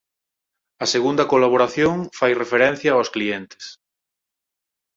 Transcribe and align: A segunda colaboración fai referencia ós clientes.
A 0.83 0.85
segunda 0.93 1.29
colaboración 1.31 1.95
fai 2.17 2.31
referencia 2.43 2.99
ós 3.01 3.09
clientes. 3.15 3.65